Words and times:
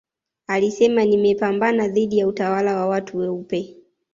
alisema 0.47 1.05
nimepambana 1.05 1.87
dhidi 1.87 2.17
ya 2.17 2.27
utawala 2.27 2.75
wa 2.75 2.85
watu 2.87 3.17
weupe 3.17 3.77